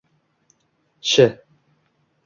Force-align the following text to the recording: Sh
Sh 1.09 1.19